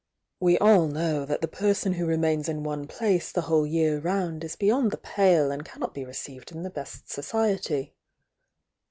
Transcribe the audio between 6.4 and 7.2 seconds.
in the best